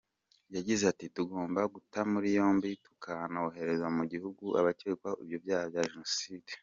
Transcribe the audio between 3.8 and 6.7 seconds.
mu gihugu abakekwaho ibyaha bya Jenoside.